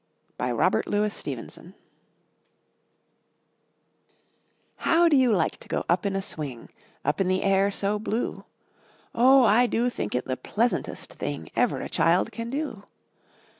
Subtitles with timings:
[0.37, 0.77] 1 266
[1.27, 1.73] 1 N THE NURSERY THE SWING
[4.77, 6.69] How do you like to go up in a swing,
[7.05, 8.43] Up in the air so blue?
[9.13, 12.81] Oh, I do think it the pleasantest thing Ever a child can do!